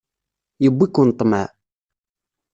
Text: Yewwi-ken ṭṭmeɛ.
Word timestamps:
Yewwi-ken 0.63 1.09
ṭṭmeɛ. 1.13 1.47